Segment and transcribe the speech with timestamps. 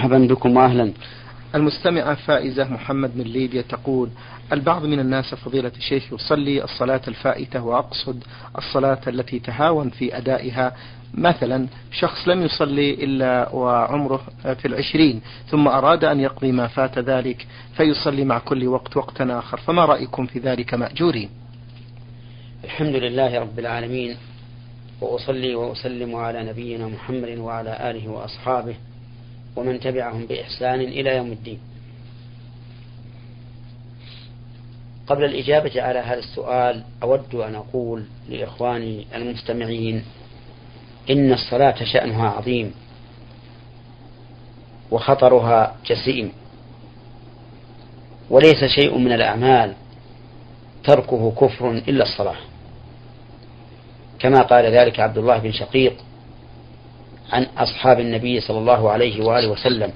[0.00, 0.92] مرحبا بكم واهلا.
[1.54, 4.08] المستمعة فائزة محمد من ليبيا تقول
[4.52, 8.24] البعض من الناس فضيلة الشيخ يصلي الصلاة الفائتة وأقصد
[8.58, 10.76] الصلاة التي تهاون في أدائها.
[11.14, 17.46] مثلا شخص لم يصلي إلا وعمره في العشرين ثم أراد أن يقضي ما فات ذلك
[17.76, 19.60] فيصلي مع كل وقت وقتا آخر.
[19.60, 21.30] فما رأيكم في ذلك مأجورين؟
[22.64, 24.16] الحمد لله رب العالمين
[25.00, 28.74] وأصلي وأسلم على نبينا محمد وعلى آله وأصحابه
[29.56, 31.58] ومن تبعهم بإحسان إلى يوم الدين.
[35.06, 40.04] قبل الإجابة على هذا السؤال أود أن أقول لإخواني المستمعين
[41.10, 42.74] إن الصلاة شأنها عظيم
[44.90, 46.32] وخطرها جسيم
[48.30, 49.74] وليس شيء من الأعمال
[50.84, 52.36] تركه كفر إلا الصلاة.
[54.18, 55.96] كما قال ذلك عبد الله بن شقيق
[57.32, 59.92] عن أصحاب النبي صلى الله عليه وآله وسلم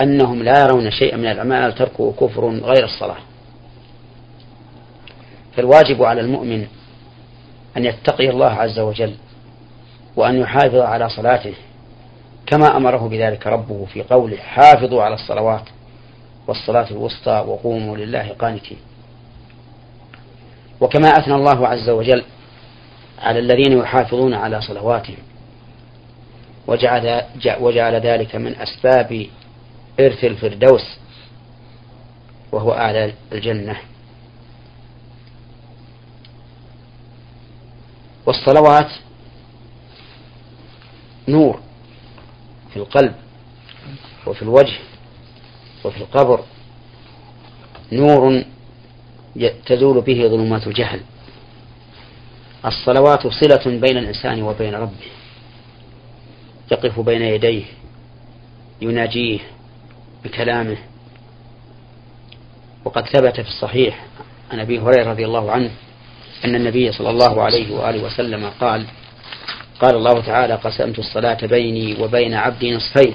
[0.00, 3.18] أنهم لا يرون شيئا من الأعمال تركه كفر غير الصلاة.
[5.56, 6.66] فالواجب على المؤمن
[7.76, 9.14] أن يتقي الله عز وجل
[10.16, 11.54] وأن يحافظ على صلاته
[12.46, 15.68] كما أمره بذلك ربه في قوله حافظوا على الصلوات
[16.46, 18.78] والصلاة الوسطى وقوموا لله قانتين
[20.80, 22.24] وكما أثنى الله عز وجل
[23.18, 25.16] على الذين يحافظون على صلواتهم.
[26.66, 27.22] وجعل,
[27.60, 29.26] وجعل ذلك من أسباب
[30.00, 30.96] إرث الفردوس
[32.52, 33.76] وهو أعلى الجنة.
[38.26, 38.90] والصلوات
[41.28, 41.60] نور
[42.70, 43.14] في القلب
[44.26, 44.78] وفي الوجه
[45.84, 46.44] وفي القبر
[47.92, 48.44] نور
[49.66, 51.00] تزول به ظلمات الجهل.
[52.66, 55.19] الصلوات صلة بين الإنسان وبين ربه.
[56.70, 57.64] يقف بين يديه
[58.82, 59.38] يناجيه
[60.24, 60.76] بكلامه.
[62.84, 64.04] وقد ثبت في الصحيح
[64.52, 65.70] عن أبي هريرة رضي الله عنه
[66.44, 68.86] أن النبي صلى الله عليه وآله وسلم قال
[69.80, 73.14] قال الله تعالى قسمت الصلاة بيني وبين عبدي نصفين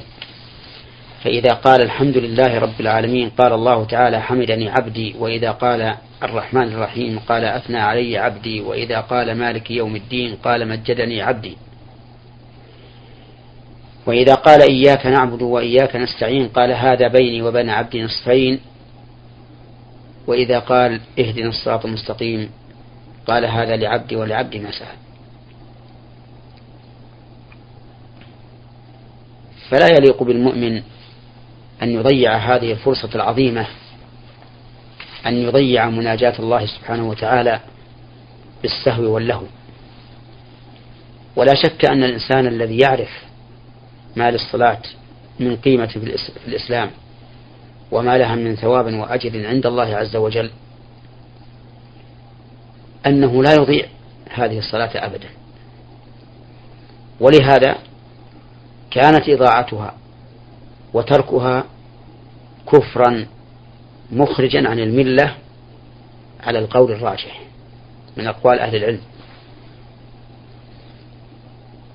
[1.23, 7.19] فإذا قال الحمد لله رب العالمين قال الله تعالى حمدني عبدي وإذا قال الرحمن الرحيم
[7.19, 11.57] قال أثنى علي عبدي وإذا قال مالك يوم الدين قال مجدني عبدي
[14.05, 18.59] وإذا قال إياك نعبد وإياك نستعين قال هذا بيني وبين عبدي نصفين.
[20.27, 22.49] وإذا قال اهدنا الصراط المستقيم
[23.27, 24.95] قال هذا لعبدي ولعبدي ما سأل.
[29.69, 30.81] فلا يليق بالمؤمن
[31.83, 33.67] أن يضيع هذه الفرصة العظيمة
[35.25, 37.59] أن يضيع مناجاة الله سبحانه وتعالى
[38.61, 39.45] بالسهو واللهو.
[41.35, 43.24] ولا شك أن الإنسان الذي يعرف
[44.15, 44.81] ما للصلاة
[45.39, 46.17] من قيمة في
[46.47, 46.91] الإسلام
[47.91, 50.51] وما لها من ثواب وأجر عند الله عز وجل
[53.05, 53.85] أنه لا يضيع
[54.29, 55.29] هذه الصلاة أبدا.
[57.19, 57.77] ولهذا
[58.91, 59.95] كانت إضاعتها
[60.93, 61.63] وتركها
[62.71, 63.25] كفرا
[64.11, 65.35] مخرجا عن الملة
[66.43, 67.41] على القول الراجح
[68.17, 69.01] من أقوال أهل العلم.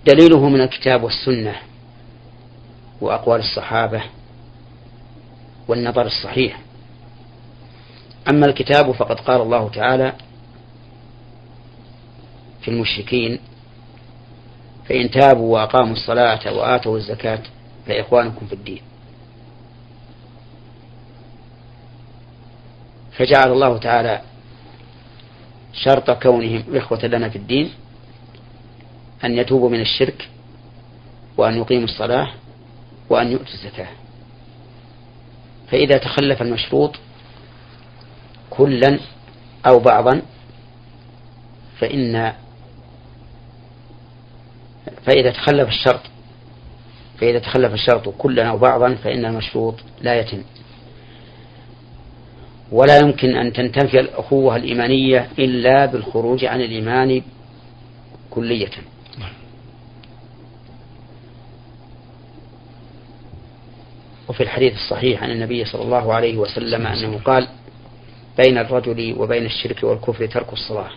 [0.06, 1.54] دليله من الكتاب والسنة.
[3.00, 4.02] وأقوال الصحابة
[5.68, 6.60] والنظر الصحيح.
[8.30, 10.12] أما الكتاب فقد قال الله تعالى
[12.62, 13.38] في المشركين
[14.88, 17.42] فإن تابوا وأقاموا الصلاة وآتوا الزكاة
[17.86, 18.82] فإخوانكم في الدين.
[23.12, 24.20] فجعل الله تعالى
[25.72, 27.70] شرط كونهم إخوة لنا في الدين
[29.24, 30.28] أن يتوبوا من الشرك
[31.36, 32.30] وأن يقيموا الصلاة
[33.10, 33.88] وأن يؤتوا الزكاة
[35.70, 36.96] فإذا تخلف المشروط
[38.50, 38.98] كلا
[39.66, 40.22] أو بعضا
[41.78, 42.32] فإن
[45.06, 46.00] فإذا تخلف الشرط
[47.18, 50.42] فإذا تخلف الشرط كلا أو بعضا فإن المشروط لا يتم.
[52.72, 57.22] ولا يمكن أن تنتفي الأخوة الإيمانية إلا بالخروج عن الإيمان
[58.30, 58.70] كلية
[64.30, 67.48] وفي الحديث الصحيح عن النبي صلى الله عليه وسلم أنه قال
[68.38, 70.90] بين الرجل وبين الشرك والكفر ترك الصلاة.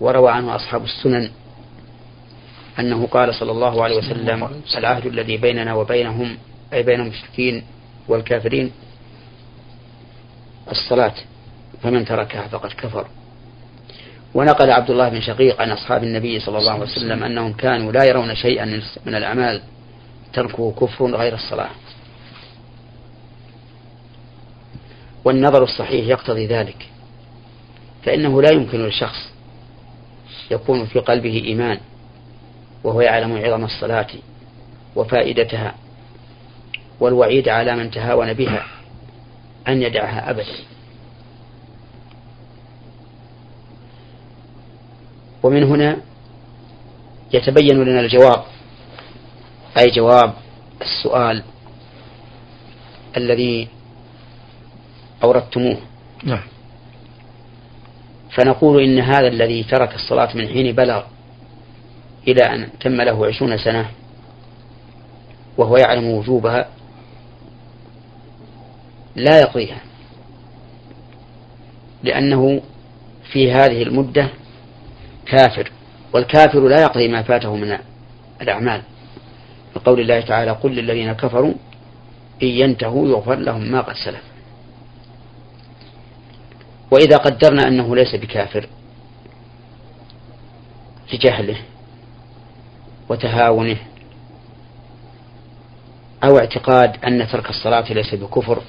[0.00, 1.30] وروى عنه أصحاب السنن
[2.78, 6.36] أنه قال صلى الله عليه وسلم العهد الذي بيننا وبينهم
[6.72, 7.62] أي بين المشركين
[8.08, 8.72] والكافرين
[10.70, 11.14] الصلاة
[11.82, 13.06] فمن تركها فقد كفر.
[14.34, 18.04] ونقل عبد الله بن شقيق عن أصحاب النبي صلى الله عليه وسلم أنهم كانوا لا
[18.04, 19.62] يرون شيئا من الأعمال.
[20.32, 21.70] تركه كفر غير الصلاة.
[25.24, 26.88] والنظر الصحيح يقتضي ذلك.
[28.02, 29.30] فإنه لا يمكن للشخص
[30.50, 31.80] يكون في قلبه إيمان
[32.84, 34.08] وهو يعلم عظم الصلاة
[34.96, 35.74] وفائدتها
[37.00, 38.66] والوعيد على من تهاون بها
[39.68, 40.54] أن يدعها أبدا.
[45.42, 45.96] ومن هنا
[47.32, 48.44] يتبين لنا الجواب
[49.80, 50.32] أي جواب؟
[50.82, 51.42] السؤال
[53.16, 53.68] الذي
[55.22, 55.76] أوردتموه.
[56.24, 56.42] نعم.
[58.30, 61.02] فنقول إن هذا الذي ترك الصلاة من حين بلغ
[62.28, 63.90] إلى أن تم له عشرون سنة
[65.58, 66.68] وهو يعلم وجوبها
[69.16, 69.80] لا يقضيها
[72.02, 72.62] لأنه
[73.32, 74.28] في هذه المدة
[75.26, 75.70] كافر
[76.12, 77.78] والكافر لا يقضي ما فاته من
[78.42, 78.82] الأعمال.
[79.76, 81.54] لقول الله تعالى قل للذين كفروا
[82.42, 84.22] إن ينتهوا يغفر لهم ما قد سلف.
[86.90, 88.66] وإذا قدرنا أنه ليس بكافر
[91.12, 91.56] لجهله
[93.08, 93.76] وتهاونه
[96.24, 98.62] أو اعتقاد أن ترك الصلاة ليس بكفر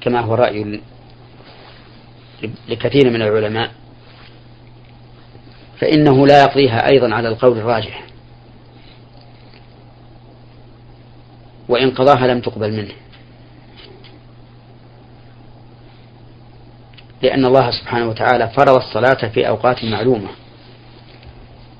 [0.00, 0.80] كما هو رأي
[2.68, 3.70] لكثير من العلماء
[5.80, 8.07] فإنه لا يقضيها أيضا على القول الراجح.
[11.68, 12.94] وإن قضاها لم تقبل منه.
[17.22, 20.28] لأن الله سبحانه وتعالى فرض الصلاة في أوقات معلومة.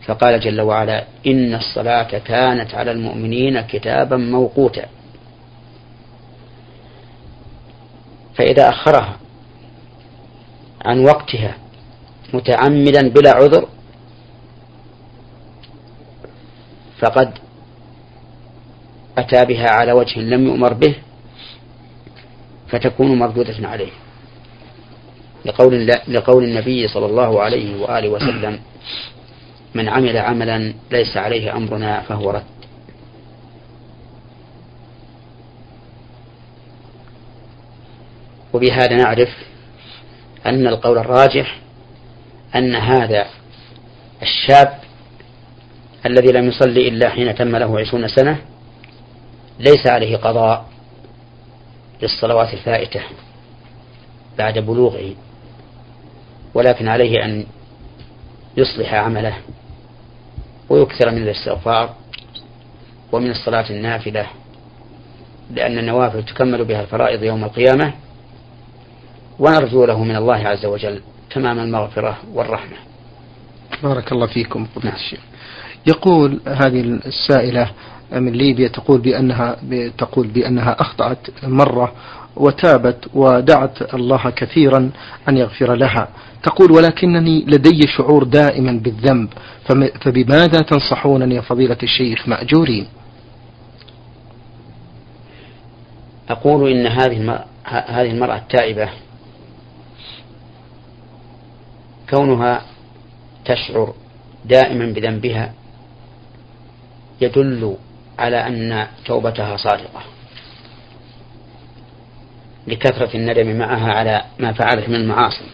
[0.07, 4.87] فقال جل وعلا إن الصلاة كانت على المؤمنين كتابا موقوتا.
[8.35, 9.17] فإذا أخرها
[10.87, 11.55] عن وقتها
[12.35, 13.69] متعمدا بلا عذر
[16.99, 17.39] فقد
[19.19, 20.95] أتى بها على وجه لم يؤمر به
[22.69, 23.91] فتكون مردودة عليه.
[25.45, 28.61] لقول, لقول النبي صلى الله عليه وآله وسلم
[29.75, 32.43] من عمل عملا ليس عليه أمرنا فهو رد.
[38.53, 39.29] وبهذا نعرف
[40.47, 41.59] أن القول الراجح
[42.57, 43.27] أن هذا
[44.23, 44.79] الشاب
[46.07, 48.39] الذي لم يصلي إلا حين تم له عشرون سنة
[49.59, 50.69] ليس عليه قضاء
[52.03, 53.01] للصلوات الفائتة
[54.39, 55.15] بعد بلوغه
[56.55, 57.47] ولكن عليه أن
[58.57, 59.35] يصلح عمله
[60.69, 61.95] ويكثر من الاستغفار
[63.13, 64.27] ومن الصلاة النافلة
[65.51, 67.93] لأن النوافل تكمل بها الفرائض يوم القيامة
[69.39, 72.77] ونرجو له من الله عز وجل تمام المغفرة والرحمة.
[73.83, 75.21] بارك الله فيكم فضيلة الشيخ.
[75.87, 77.71] يقول هذه السائلة
[78.13, 79.57] من ليبيا تقول بأنها
[79.99, 81.93] تقول بأنها أخطأت مرة
[82.37, 84.91] وتابت ودعت الله كثيرا
[85.29, 86.09] أن يغفر لها.
[86.43, 89.29] تقول ولكنني لدي شعور دائما بالذنب
[90.01, 92.87] فبماذا تنصحونني يا فضيلة الشيخ مأجورين؟
[96.29, 98.89] أقول إن هذه هذه المرأة التائبة
[102.11, 102.63] كونها
[103.45, 103.95] تشعر
[104.45, 105.53] دائما بذنبها
[107.21, 107.77] يدل
[108.19, 110.03] على أن توبتها صادقة.
[112.67, 115.45] لكثرة الندم معها على ما فعلت من المعاصي.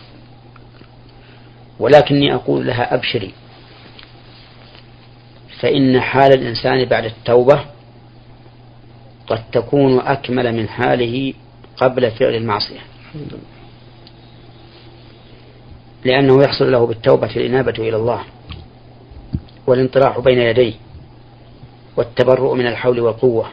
[1.78, 3.32] ولكني أقول لها أبشري.
[5.60, 7.64] فإن حال الإنسان بعد التوبة
[9.26, 11.34] قد تكون أكمل من حاله
[11.76, 12.80] قبل فعل المعصية.
[16.04, 18.24] لأنه يحصل له بالتوبة الإنابة إلى الله
[19.66, 20.83] والانطراح بين يديه.
[21.96, 23.46] والتبرؤ من الحول والقوة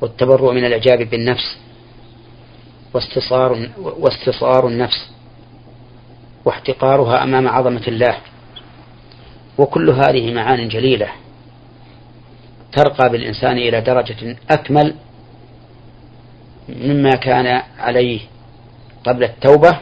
[0.00, 1.58] والتبرؤ من الإعجاب بالنفس
[2.94, 5.10] واستصار واستصار النفس
[6.44, 8.18] واحتقارها أمام عظمة الله.
[9.58, 11.08] وكل هذه معان جليلة
[12.72, 14.94] ترقى بالإنسان إلى درجة أكمل
[16.68, 18.20] مما كان عليه
[19.04, 19.78] قبل التوبة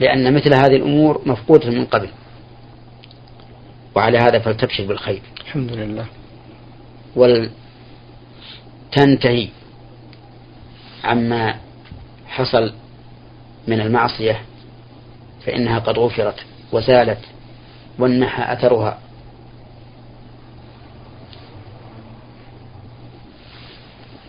[0.00, 2.08] لأن مثل هذه الأمور مفقودة من قبل.
[3.94, 5.22] وعلى هذا فلتبشر بالخير.
[5.40, 6.06] الحمد لله.
[8.96, 9.48] ولتنتهي
[11.04, 11.56] عما
[12.26, 12.72] حصل
[13.68, 14.42] من المعصية
[15.46, 17.18] فإنها قد غفرت وزالت
[17.98, 18.98] وانمحى أثرها.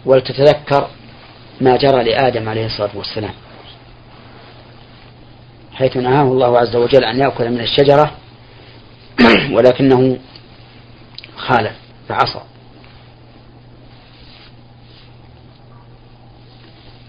[0.05, 0.87] ولتتذكر
[1.61, 3.33] ما جرى لآدم عليه الصلاة والسلام
[5.73, 8.11] حيث نهاه الله عز وجل أن يأكل من الشجرة
[9.51, 10.17] ولكنه
[11.37, 11.73] خالف
[12.09, 12.41] فعصى.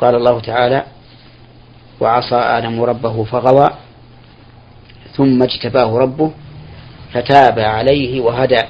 [0.01, 0.85] قال الله تعالى
[2.01, 3.69] وعصى آدم ربه فغوى
[5.17, 6.31] ثم اجتباه ربه
[7.13, 8.63] فتاب عليه وهدى.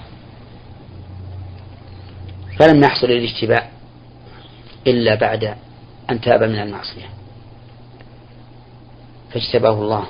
[2.58, 3.70] فلم يحصل الاجتباء
[4.86, 5.54] إلا بعد
[6.10, 7.08] أن تاب من المعصية.
[9.32, 10.04] فاجتباه الله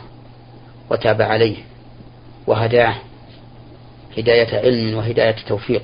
[0.90, 1.56] وتاب عليه
[2.46, 2.94] وهداه.
[4.18, 5.82] هداية علم وهداية توفيق.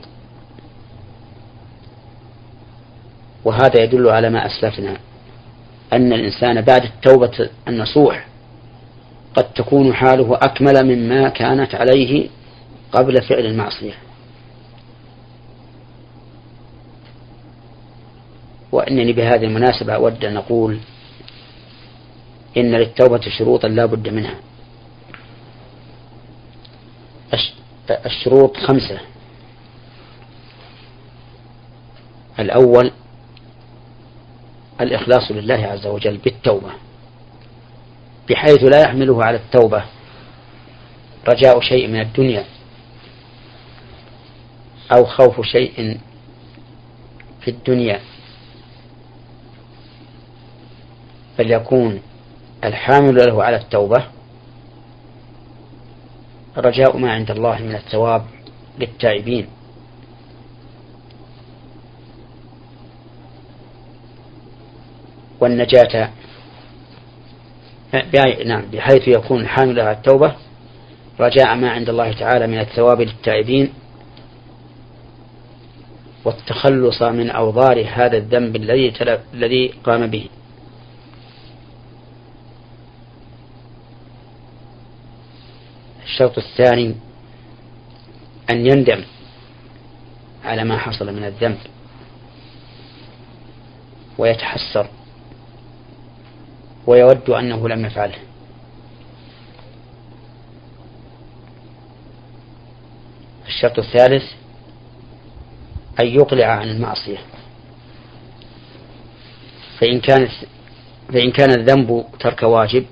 [3.45, 4.97] وهذا يدل على ما أسلفنا
[5.95, 8.27] أن الإنسان بعد التوبة النصوح
[9.35, 12.29] قد تكون حاله أكمل مما كانت عليه
[12.93, 13.95] قبل فعل المعصية.
[18.73, 20.79] وإنني بهذه المناسبة أود أن أقول
[22.57, 24.35] إن للتوبة شروطا لا بد منها.
[28.07, 28.99] الشروط خمسة.
[32.39, 32.91] الأول
[34.81, 36.71] الإخلاص لله عز وجل بالتوبة
[38.31, 39.85] بحيث لا يحمله على التوبة
[41.29, 42.45] رجاء شيء من الدنيا
[44.97, 45.99] أو خوف شيء
[47.41, 48.01] في الدنيا.
[51.39, 52.03] بل يكون
[52.65, 54.05] الحامل له على التوبة
[56.57, 58.27] رجاء ما عند الله من الثواب
[58.79, 59.47] للتائبين.
[65.45, 66.11] والنجاة.
[68.47, 70.35] نعم بحيث يكون الحامل على التوبة
[71.21, 73.73] رجاء ما عند الله تعالى من الثواب للتائبين
[76.25, 78.93] والتخلص من أوضار هذا الذنب الذي
[79.35, 80.29] الذي قام به.
[86.05, 86.95] الشرط الثاني
[88.51, 89.05] أن يندم
[90.45, 91.59] على ما حصل من الذنب
[94.19, 94.87] ويتحسر.
[96.87, 98.19] ويود أنه لم يفعله.
[103.47, 104.25] الشرط الثالث
[106.01, 107.19] أن يقلع عن المعصية.
[109.79, 110.31] فإن كانت
[111.13, 112.87] فإن كان الذنب ترك واجب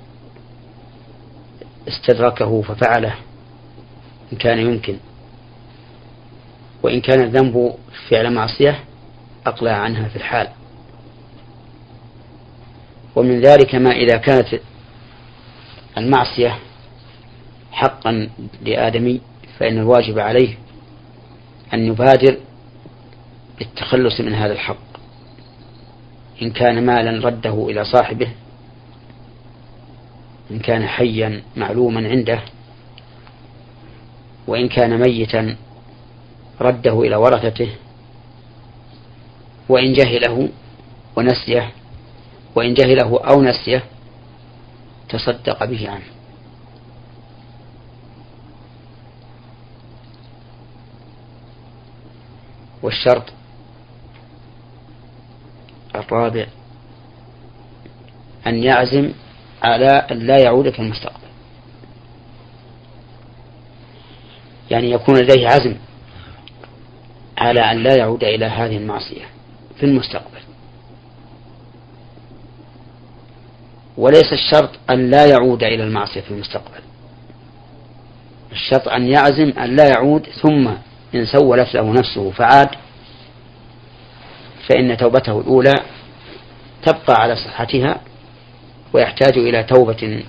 [1.89, 3.15] استدركه ففعله
[4.33, 4.97] إن كان يمكن.
[6.83, 7.75] وإن كان الذنب
[8.09, 8.85] فعل معصية
[9.47, 10.49] أقلع عنها في الحال.
[13.17, 14.61] ومن ذلك ما إذا كانت
[15.99, 16.59] المعصية
[17.73, 18.29] حقا
[18.63, 19.21] لآدمي
[19.59, 20.59] فإن الواجب عليه
[21.75, 22.37] أن يبادر
[23.59, 24.93] بالتخلص من هذا الحق.
[26.43, 28.29] إن كان مالا رده إلى صاحبه
[30.51, 32.41] إن كان حيا معلوما عنده
[34.47, 35.57] وإن كان ميتا
[36.61, 37.69] رده إلى ورثته
[39.69, 40.49] وإن جهله
[41.17, 41.71] ونسيه
[42.57, 43.85] وإن جهله أو نسيه
[45.09, 46.05] تصدق به عنه.
[52.83, 53.33] والشرط
[55.95, 56.47] الرابع
[58.47, 59.13] أن يعزم
[59.63, 61.23] على أن لا يعود في المستقبل.
[64.71, 65.77] يعني يكون لديه عزم
[67.39, 69.25] على أن لا يعود إلى هذه المعصية
[69.77, 70.52] في المستقبل.
[73.97, 76.81] وليس الشرط أن لا يعود إلى المعصية في المستقبل.
[78.53, 80.69] الشرط أن يعزم أن لا يعود ثم
[81.15, 82.69] إن سولت له نفسه فعاد
[84.69, 85.75] فإن توبته الأولى
[86.83, 88.01] تبقى على صحتها
[88.93, 90.25] ويحتاج إلى توبة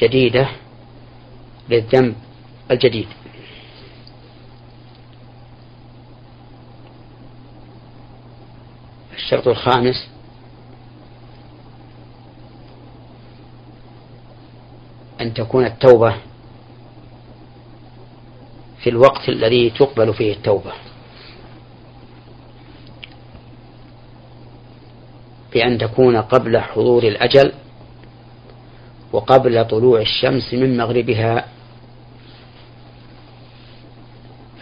[0.00, 0.48] جديدة
[1.68, 2.14] للذنب
[2.70, 3.08] الجديد.
[9.16, 10.08] الشرط الخامس
[15.20, 16.16] أن تكون التوبة
[18.78, 20.72] في الوقت الذي تقبل فيه التوبة.
[25.52, 27.52] بأن تكون قبل حضور الأجل
[29.12, 31.44] وقبل طلوع الشمس من مغربها.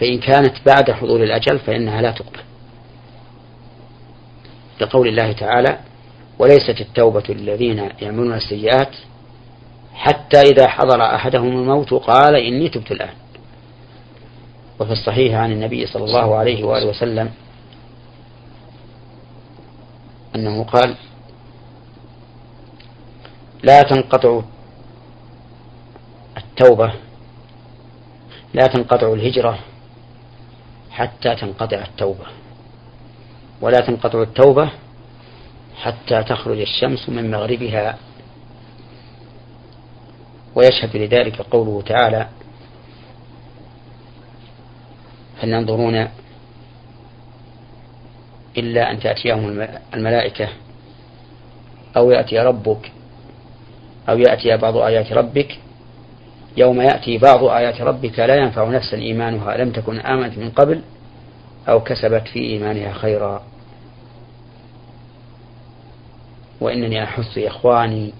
[0.00, 2.40] فإن كانت بعد حضور الأجل فإنها لا تقبل.
[4.80, 5.78] لقول الله تعالى
[6.38, 8.96] وليست التوبة للذين يعملون السيئات
[9.94, 13.14] حتى إذا حضر أحدهم الموت قال إني تبت الآن.
[14.80, 17.30] وفي الصحيح عن النبي صلى الله عليه وآله وسلم
[20.34, 20.96] أنه قال
[23.62, 24.40] لا تنقطع
[26.36, 26.92] التوبة
[28.54, 29.58] لا تنقطع الهجرة
[30.90, 32.26] حتى تنقطع التوبة
[33.60, 34.70] ولا تنقطع التوبة
[35.82, 37.98] حتى تخرج الشمس من مغربها
[40.54, 42.28] ويشهد لذلك قوله تعالى
[45.40, 46.08] هل ينظرون
[48.58, 50.48] إلا أن تأتيهم الملائكة
[51.96, 52.92] أو يأتي ربك
[54.08, 55.58] أو يأتي بعض آيات ربك
[56.56, 60.82] يوم يأتي بعض آيات ربك لا ينفع نفسا إيمانها لم تكن آمنت من قبل
[61.68, 63.42] أو كسبت في إيمانها خيرا.
[66.60, 68.12] وإنني أحث إخواني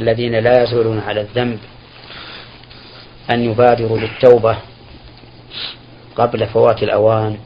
[0.00, 1.58] الذين لا يزولون على الذنب
[3.30, 4.56] أن يبادروا بالتوبة
[6.16, 7.36] قبل فوات الأوان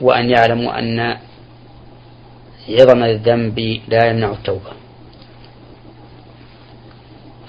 [0.00, 1.16] وأن يعلموا أن
[2.68, 4.70] عظم الذنب لا يمنع التوبة.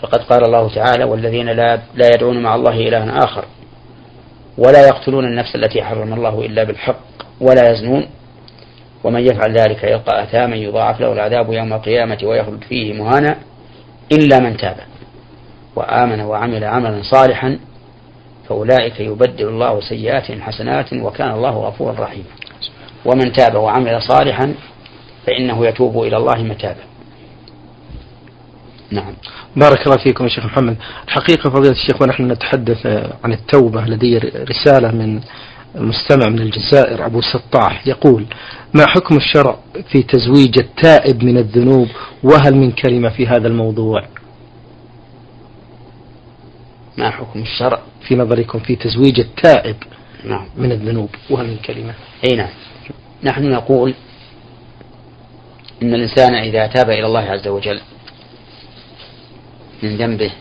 [0.02, 3.46] فقد قال الله تعالى والذين لا, لا يدعون مع الله إلها آخر
[4.58, 7.00] ولا يقتلون النفس التي حرم الله إلا بالحق
[7.42, 8.08] ولا يزنون
[9.04, 13.38] ومن يفعل ذلك يلقى أثاما يضاعف له العذاب يوم القيامة ويخلد فيه مهانا
[14.12, 14.78] إلا من تاب
[15.76, 17.60] وآمن وعمل عملا صالحا
[18.50, 22.26] فأولئك يبدل الله سيئاتهم حسنات وكان الله غفورا رحيما.
[23.06, 24.54] ومن تاب وعمل صالحا
[25.28, 26.84] فإنه يتوب إلى الله متابا.
[28.92, 29.14] نعم.
[29.56, 30.78] بارك الله فيكم يا شيخ محمد.
[31.08, 32.86] الحقيقة فضيلة الشيخ ونحن نتحدث
[33.24, 34.18] عن التوبة لدي
[34.50, 35.22] رسالة من
[35.78, 38.26] مستمع من الجزائر أبو سطاح يقول
[38.74, 39.60] ما حكم الشرع
[39.92, 41.88] في تزويج التائب من الذنوب؟
[42.24, 44.04] وهل من كلمة في هذا الموضوع؟
[46.98, 49.76] ما حكم الشرع؟ في نظركم في تزويج التائب
[50.24, 50.48] نعم.
[50.58, 51.94] من الذنوب وهل من كلمة؟
[52.26, 52.50] أي نعم.
[53.24, 53.94] نحن نقول
[55.84, 57.82] إن الإنسان إذا تاب إلى الله عز وجل
[59.84, 60.32] من ذنبه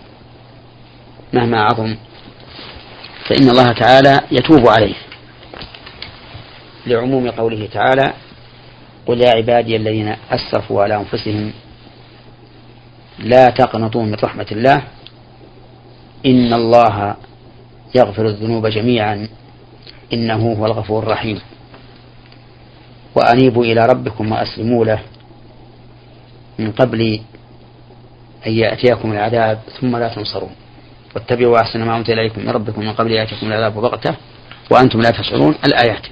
[1.33, 1.97] مهما عظم
[3.28, 5.05] فإن الله تعالى يتوب عليه.
[6.87, 8.13] لعموم قوله تعالى
[9.06, 11.52] قل يا عبادي الذين أسرفوا على أنفسهم
[13.19, 14.82] لا تقنطوا من رحمة الله
[16.26, 17.17] إن الله
[17.95, 19.28] يغفر الذنوب جميعا
[20.13, 21.41] إنه هو الغفور الرحيم.
[23.15, 25.00] وأنيبوا إلى ربكم وأسلموا له
[26.58, 27.21] من قبل
[28.47, 30.50] أن يأتيكم العذاب ثم لا تنصرون
[31.15, 34.15] واتبعوا أحسن ما أنزل إليكم من ربكم من قبل أن يأتيكم العذاب بغتة
[34.71, 35.54] وأنتم لا تشعرون.
[35.67, 36.06] الآيات.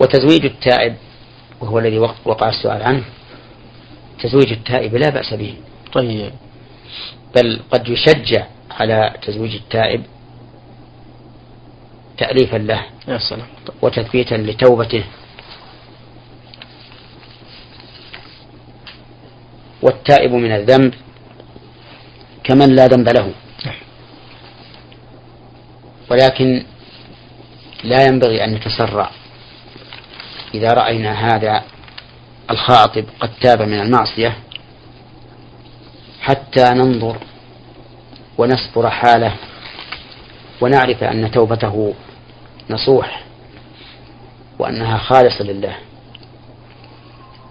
[0.00, 0.96] وتزويج التائب
[1.60, 3.04] وهو الذي وقع السؤال عنه.
[4.22, 5.54] تزويج التائب لا بأس به.
[5.92, 6.32] طيب.
[7.36, 10.02] بل قد يشجع على تزويج التائب
[12.18, 13.46] تأليفا له يا سلام.
[13.82, 15.04] وتثبيتا لتوبته.
[19.82, 20.94] والتائب من الذنب
[22.44, 23.32] كمن لا ذنب له.
[26.10, 26.64] ولكن
[27.84, 29.10] لا ينبغي أن نتسرع.
[30.54, 31.62] إذا رأينا هذا
[32.50, 34.36] الخاطب قد تاب من المعصية
[36.20, 37.16] حتى ننظر
[38.38, 39.34] ونسطر حاله
[40.60, 41.94] ونعرف أن توبته
[42.70, 43.24] نصوح
[44.58, 45.76] وأنها خالصة لله.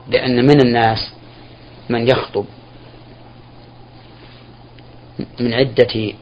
[0.09, 1.11] لأن من الناس
[1.89, 2.45] من يخطب
[5.39, 6.13] من عدة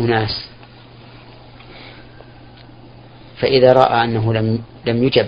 [0.00, 0.44] أناس
[3.40, 5.26] فإذا رأى أنه لم لم يجب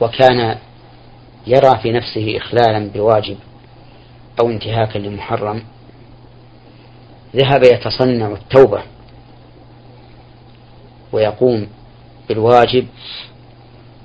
[0.00, 0.58] وكان
[1.46, 3.36] يرى في نفسه إخلالا بواجب
[4.40, 5.62] أو انتهاكا لمحرم
[7.36, 8.82] ذهب يتصنع التوبة
[11.12, 11.68] ويقوم
[12.28, 12.86] بالواجب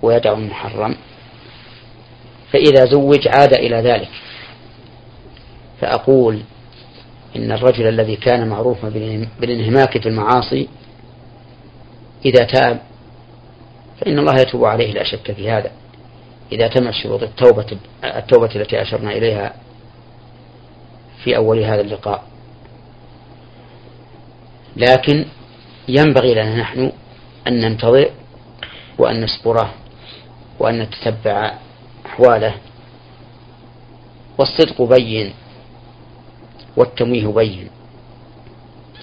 [0.02, 0.96] ويدع المحرم
[2.52, 4.10] فإذا زوج عاد إلى ذلك.
[5.82, 6.42] فأقول
[7.36, 8.90] إن الرجل الذي كان معروفا
[9.40, 10.68] بالانهماك في المعاصي
[12.26, 12.82] إذا تاب
[14.02, 15.72] فإن الله يتوب عليه لا شك في هذا.
[16.52, 19.54] إذا تمت شروط التوبة التوبة التي أشرنا إليها
[21.24, 22.24] في أول هذا اللقاء.
[24.76, 25.26] لكن
[25.88, 26.92] ينبغي لنا نحن
[27.48, 28.10] أن ننتظر
[28.98, 29.74] وأن نصبره
[30.60, 31.54] وأن نتتبع
[32.06, 32.56] أحواله.
[34.38, 35.34] والصدق بين
[36.78, 37.70] والتمويه بين.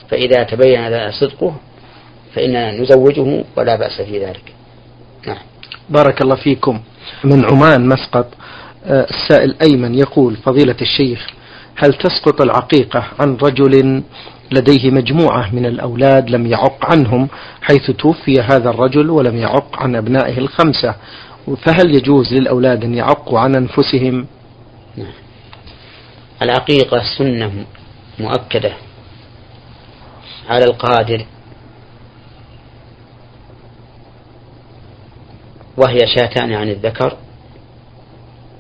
[0.09, 1.55] فإذا تبين لنا صدقه
[2.35, 4.58] فإننا نزوجه ولا بأس في ذلك.
[5.91, 6.81] بارك الله فيكم.
[7.25, 8.27] من عمان مسقط
[8.85, 11.27] آه، السائل أيمن يقول فضيلة الشيخ
[11.77, 14.03] هل تسقط العقيقة عن رجل
[14.53, 17.29] لديه مجموعة من الأولاد لم يعق عنهم
[17.63, 20.95] حيث توفي هذا الرجل ولم يعق عن أبنائه الخمسة؟
[21.67, 24.27] فهل يجوز للأولاد أن يعقوا عن أنفسهم؟
[24.97, 25.13] نعم.
[26.43, 27.65] العقيقة سنة
[28.19, 28.73] مؤكدة
[30.49, 31.25] على القادر
[35.79, 37.17] وهي شاتان عن الذكر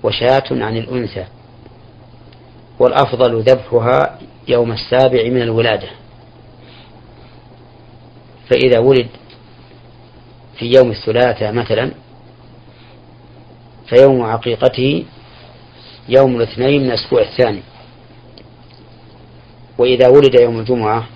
[0.02, 1.24] وشاة عن الأنثى
[2.78, 5.88] والأفضل ذبحها يوم السابع من الولادة.
[8.50, 9.08] فإذا ولد
[10.58, 11.90] في يوم الثلاثاء مثلا
[13.88, 15.04] فيوم عقيقته
[16.08, 17.62] يوم الاثنين من الأسبوع الثاني.
[19.78, 21.06] وإذا ولد يوم الجمعة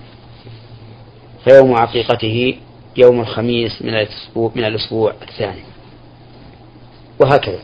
[1.49, 2.57] فيوم عقيقته
[2.97, 5.72] يوم الخميس من الأسبوع, من الأسبوع الثاني.
[7.23, 7.59] وهكذا.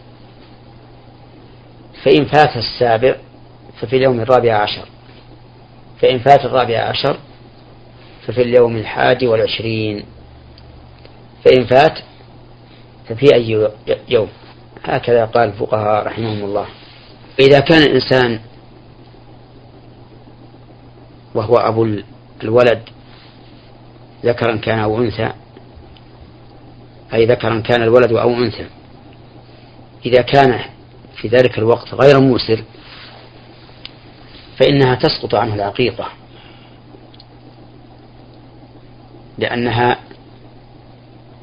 [2.04, 3.16] فإن فات السابع
[3.82, 4.86] ففي اليوم الرابع عشر.
[6.02, 7.18] فإن فات الرابع عشر
[8.28, 10.06] ففي اليوم الحادي والعشرين.
[11.46, 12.00] فإن فات
[13.10, 13.70] ففي أي
[14.10, 14.28] يوم.
[14.84, 16.66] هكذا قال الفقهاء رحمهم الله.
[17.40, 18.40] إذا كان الإنسان
[21.36, 22.02] وهو أبو
[22.44, 22.82] الولد
[24.26, 25.32] ذكرا كان أو أنثى
[27.14, 28.66] أي ذكرا كان الولد أو أنثى
[30.06, 30.60] إذا كان
[31.16, 32.64] في ذلك الوقت غير موسر
[34.58, 36.08] فإنها تسقط عنه العقيقة.
[39.38, 40.00] لأنها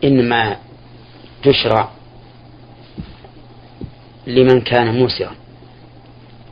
[0.04, 0.56] إنما
[1.42, 1.88] تشرع
[4.26, 5.34] لمن كان موسرا.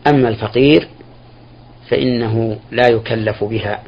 [0.06, 0.88] أما الفقير
[1.90, 3.82] فإنه لا يكلف بها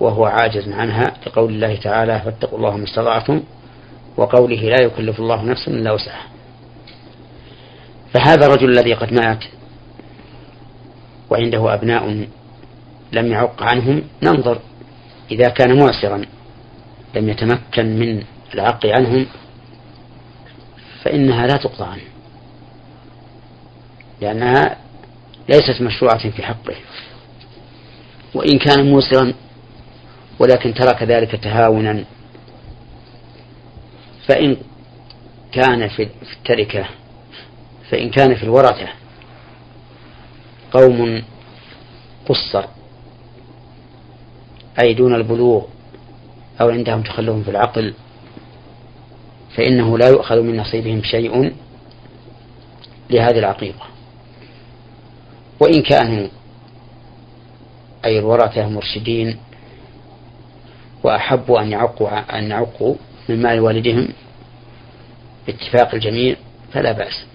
[0.00, 3.42] وهو عاجز عنها لقول الله تعالى فاتقوا الله ما استطعتم
[4.16, 6.26] وقوله لا يكلف الله نفسا إلا وسعها
[8.14, 9.44] فهذا الرجل الذي قد مات
[11.30, 12.26] وعنده أبناء
[13.12, 14.58] لم يعق عنهم ننظر.
[15.30, 16.22] إذا كان معسرا
[17.14, 18.22] لم يتمكن من
[18.54, 19.26] العق عنهم
[21.04, 22.02] فإنها لا تقطع عنه
[24.20, 24.76] لأنها
[25.48, 26.74] ليست مشروعة في حقه.
[28.34, 29.34] وإن كان موسرا
[30.38, 32.04] ولكن ترك ذلك تهاونا
[34.28, 34.56] فإن
[35.52, 36.84] كان في التركة
[37.92, 38.88] فإن كان في الورثة
[40.72, 41.22] قوم
[42.28, 42.64] قصر
[44.80, 45.64] أي دون البلوغ
[46.60, 47.94] أو عندهم تخلف في العقل
[49.56, 51.52] فإنه لا يؤخذ من نصيبهم شيء
[53.10, 53.86] لهذه العقيقة.
[55.60, 56.28] وإن كانوا
[58.04, 59.36] أي الورثة مرشدين
[61.02, 62.94] وأحبوا أن يعقوا أن يعقوا
[63.28, 64.08] من مال والدهم
[65.46, 66.36] باتفاق الجميع
[66.72, 67.31] فلا بأس.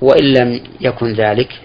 [0.00, 1.60] وإن لم يكن ذلك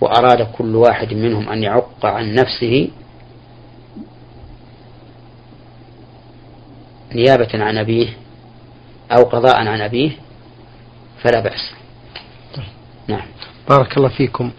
[0.00, 2.88] وأراد كل واحد منهم أن يعق عن نفسه
[7.14, 8.08] نيابة عن أبيه
[9.12, 10.10] أو قضاء عن أبيه
[11.22, 11.72] فلا بأس.
[13.08, 13.26] نعم.
[13.68, 14.50] بارك الله فيكم.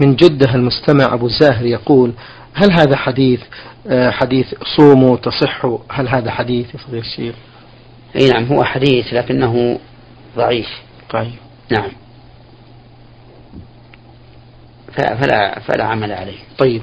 [0.00, 2.12] من جدة المستمع أبو زاهر يقول
[2.54, 3.40] هل هذا حديث
[3.86, 7.34] آه، حديث صوموا تصحوا؟ هل هذا حديث يا فضيلة الشيخ؟
[8.16, 9.78] أي نعم هو حديث لكنه
[10.36, 10.68] ضعيف.
[11.10, 11.32] طيب.
[11.70, 11.90] نعم.
[14.96, 16.38] فلا فلا عمل عليه.
[16.58, 16.82] طيب.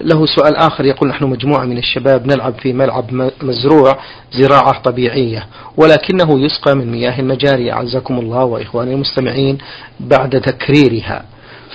[0.00, 3.98] له سؤال آخر يقول نحن مجموعة من الشباب نلعب في ملعب مزروع
[4.32, 7.72] زراعة طبيعية ولكنه يسقى من مياه المجاري.
[7.72, 9.58] أعزكم الله وإخواني المستمعين
[10.00, 11.24] بعد تكريرها.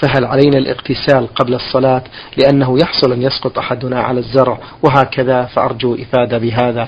[0.02, 2.04] فهل علينا الاغتسال قبل الصلاة
[2.38, 6.88] لأنه يحصل أن يسقط أحدنا على الزرع؟ وهكذا فأرجو إفادة بهذا.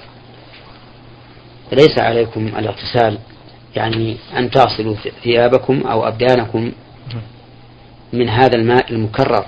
[1.72, 3.18] ليس عليكم الاغتسال
[3.76, 6.72] يعني أن تصلوا ثيابكم أو أبدانكم
[8.14, 9.46] من هذا الماء المكرر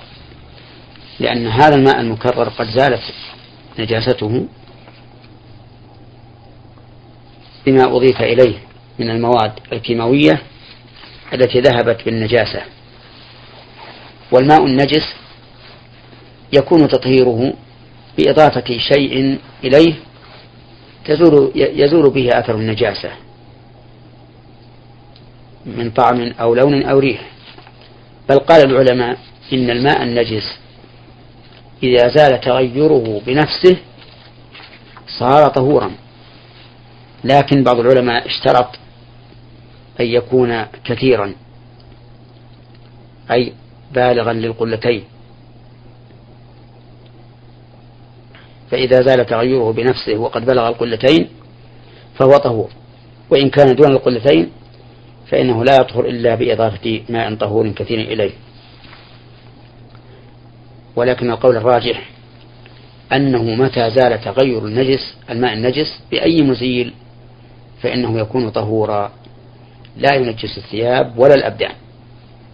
[1.20, 3.02] لأن هذا الماء المكرر قد زالت
[3.78, 4.46] نجاسته
[7.66, 8.58] بما أضيف إليه
[8.98, 10.42] من المواد الكيماوية
[11.32, 12.62] التي ذهبت بالنجاسة.
[14.32, 15.14] والماء النجس
[16.52, 17.52] يكون تطهيره
[18.18, 19.94] بإضافة شيء إليه
[21.04, 23.10] تزول يزول به أثر النجاسة
[25.66, 27.35] من طعم أو لون أو ريح.
[28.28, 29.18] بل قال العلماء
[29.52, 30.58] إن الماء النجس
[31.82, 33.76] إذا زال تغيره بنفسه
[35.18, 35.90] صار طهورا.
[37.24, 38.68] لكن بعض العلماء اشترط
[40.00, 41.34] أن يكون كثيرا
[43.30, 43.52] أي
[43.94, 45.04] بالغا للقلتين.
[48.70, 51.28] فإذا زال تغيره بنفسه وقد بلغ القلتين
[52.18, 52.70] فهو طهور
[53.30, 54.50] وإن كان دون القلتين
[55.30, 58.32] فإنه لا يطهر إلا بإضافة ماء طهور كثير إليه.
[60.96, 62.10] ولكن القول الراجح
[63.12, 66.92] أنه متى زال تغير النجس الماء النجس بأي مزيل
[67.82, 69.12] فإنه يكون طهورا.
[69.96, 71.72] لا ينجس الثياب ولا الأبدان.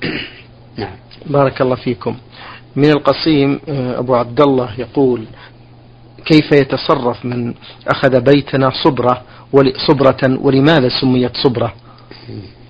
[0.79, 0.97] نعم.
[1.27, 2.17] بارك الله فيكم.
[2.77, 5.25] من القصيم آه، أبو عبد الله يقول
[6.25, 7.55] كيف يتصرف من
[7.89, 9.23] أخذ بيتنا صبرة
[9.89, 11.75] صبرة ولماذا سميت صبرة؟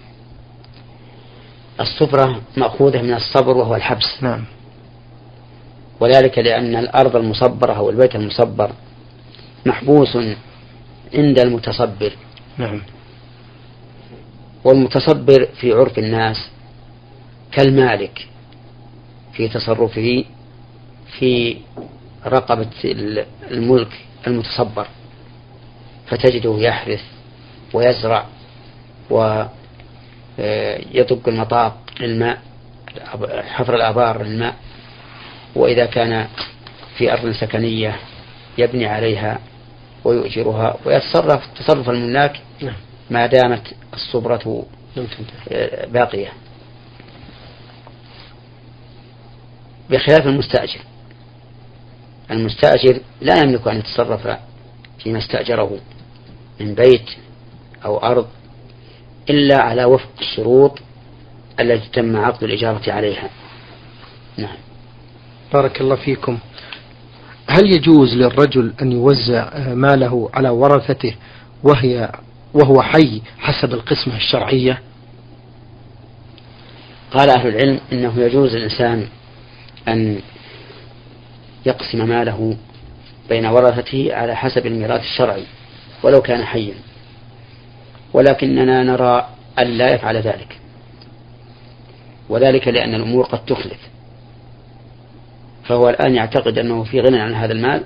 [1.83, 4.23] الصبرة مأخوذة من الصبر وهو الحبس.
[4.23, 4.45] نعم.
[6.01, 8.73] وذلك لأن الأرض المصبرة أو البيت المصبر
[9.67, 10.17] محبوس
[11.15, 12.13] عند المتصبر.
[12.59, 12.83] نعم.
[14.65, 16.37] والمتصبر في عرف الناس
[17.53, 18.29] كالمالك
[19.33, 20.25] في تصرفه
[21.19, 21.57] في
[22.27, 22.71] رقبة
[23.51, 24.87] الملك المتصبر.
[26.07, 27.03] فتجده يحرث
[27.75, 28.27] ويزرع
[30.39, 32.39] ويطق المطاق للماء
[33.43, 34.55] حفر الآبار للماء
[35.55, 36.27] وإذا كان
[36.99, 37.97] في أرض سكنية
[38.59, 39.39] يبني عليها
[40.05, 42.75] ويؤجرها ويتصرف تصرف الملاك نعم.
[43.11, 44.67] ما دامت الصبرة
[45.87, 46.33] باقية.
[49.91, 50.81] بخلاف المستأجر.
[52.31, 54.39] المستأجر لا يملك أن يتصرف
[54.99, 55.79] فيما استأجره
[56.61, 57.11] من بيت
[57.85, 58.29] أو أرض.
[59.31, 60.79] إلا على وفق الشروط
[61.61, 63.31] التي تم عقد الإجارة عليها.
[64.37, 64.57] نعم.
[65.53, 66.39] بارك الله فيكم.
[67.47, 71.15] هل يجوز للرجل أن يوزع ماله على ورثته
[71.63, 72.13] وهي
[72.55, 74.83] وهو حي حسب القسمة الشرعية؟
[77.11, 79.09] قال أهل العلم إنه يجوز للإنسان
[79.89, 80.21] أن
[81.67, 82.57] يقسم ماله
[83.29, 85.45] بين ورثته على حسب الميراث الشرعي
[86.03, 86.75] ولو كان حيا.
[88.15, 90.59] ولكننا نرى أن لا يفعل ذلك.
[92.29, 93.89] وذلك لأن الأمور قد تخلف.
[95.65, 97.85] فهو الآن يعتقد أنه في غنى عن هذا المال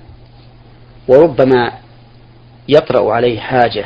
[1.08, 1.72] وربما
[2.68, 3.84] يطرأ عليه حاجة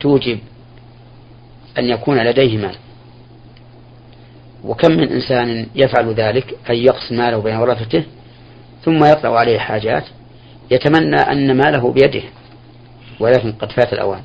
[0.00, 0.38] توجب
[1.78, 2.76] أن يكون لديه مال.
[4.64, 8.04] وكم من إنسان يفعل ذلك أي يقسم ماله بين ورثته
[8.84, 10.04] ثم يطلع عليه حاجات
[10.70, 12.22] يتمنى أن ماله بيده.
[13.20, 14.22] ولكن قد فات الأوان.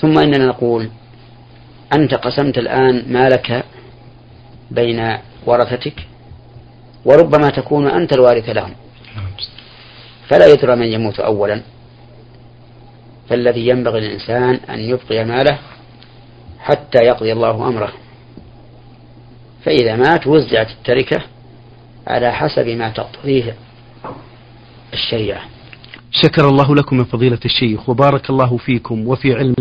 [0.00, 0.90] ثم إننا نقول
[1.92, 3.64] أنت قسمت الآن مالك
[4.70, 6.06] بين ورثتك
[7.04, 8.74] وربما تكون أنت الوارث لهم.
[10.28, 11.62] فلا يدرى من يموت أولا.
[13.28, 15.58] فالذي ينبغي للإنسان أن يبقي ماله
[16.60, 17.92] حتى يقضي الله أمره.
[19.64, 21.22] فإذا مات وزعت التركة
[22.06, 23.56] على حسب ما تقتضيه
[24.92, 25.53] الشريعة.
[26.22, 29.52] شكر الله لكم من فضيلة الشيخ وبارك الله فيكم وفي علم